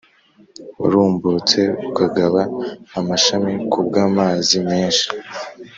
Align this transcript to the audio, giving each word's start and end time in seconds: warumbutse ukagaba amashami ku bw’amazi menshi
warumbutse 0.81 1.59
ukagaba 1.87 2.41
amashami 2.99 3.51
ku 3.71 3.79
bw’amazi 3.87 4.55
menshi 4.69 5.09